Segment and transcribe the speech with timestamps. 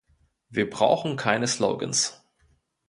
[0.49, 2.23] Wir brauchen keine Slogans.